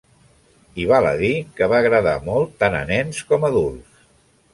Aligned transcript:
I 0.83 0.85
val 0.91 1.07
a 1.09 1.11
dir 1.19 1.29
que 1.59 1.67
va 1.73 1.81
agradar 1.85 2.15
molt 2.29 2.55
tant 2.65 2.79
a 2.79 2.81
nens 2.93 3.21
com 3.33 3.47
adults. 3.51 4.01